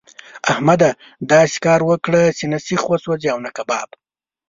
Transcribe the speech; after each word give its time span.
احمده! 0.51 0.89
داسې 1.31 1.57
کار 1.65 1.81
وکړه 1.89 2.21
چې 2.37 2.45
نه 2.51 2.57
سيخ 2.67 2.81
وسوځي 2.87 3.27
او 3.33 3.39
نه 3.45 3.51
هم 3.51 3.55
کباب. 3.57 3.89